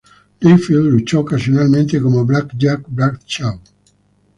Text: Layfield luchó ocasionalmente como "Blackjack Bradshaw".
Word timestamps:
Layfield 0.41 0.85
luchó 0.87 1.19
ocasionalmente 1.19 2.01
como 2.01 2.25
"Blackjack 2.25 2.85
Bradshaw". 2.87 3.59